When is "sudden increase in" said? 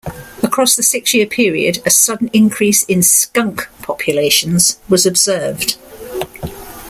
1.91-3.03